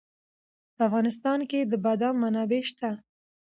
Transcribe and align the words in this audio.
په 0.75 0.81
افغانستان 0.89 1.39
کې 1.49 1.59
د 1.71 1.73
بادام 1.85 2.15
منابع 2.23 2.61
شته. 2.69 2.89